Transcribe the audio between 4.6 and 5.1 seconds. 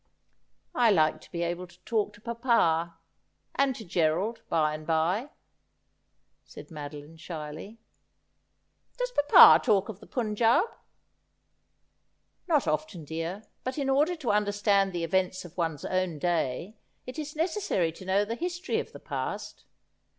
and